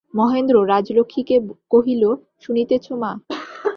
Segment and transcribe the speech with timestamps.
[0.13, 1.35] মহেন্দ্র রাজলক্ষ্মীকে
[1.71, 2.03] কহিল,
[2.39, 3.11] শুনিতেছ মা?